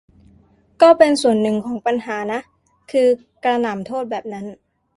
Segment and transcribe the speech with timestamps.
[0.81, 2.41] ก็เป็นส่วนหนึ่งของปัญหานะ
[2.91, 3.07] คือ
[3.43, 4.45] กระหน่ำขอโทษแบบนั้น